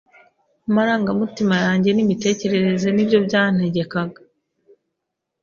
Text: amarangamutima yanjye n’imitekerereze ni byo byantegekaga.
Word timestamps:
amarangamutima 0.69 1.55
yanjye 1.65 1.89
n’imitekerereze 1.93 2.87
ni 2.91 3.03
byo 3.07 3.19
byantegekaga. 3.25 4.21